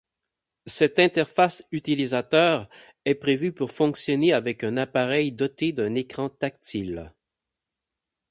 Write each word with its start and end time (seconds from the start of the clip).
Cette 0.65 0.97
interface 0.97 1.63
utilisateur 1.71 2.67
est 3.05 3.13
prévue 3.13 3.53
pour 3.53 3.69
fonctionner 3.71 4.33
avec 4.33 4.63
un 4.63 4.77
appareil 4.77 5.31
doté 5.31 5.73
d'un 5.73 5.93
écran 5.93 6.27
tactile. 6.27 7.13